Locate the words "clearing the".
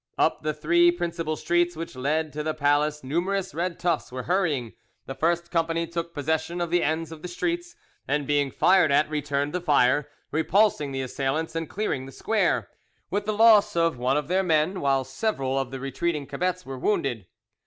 11.69-12.11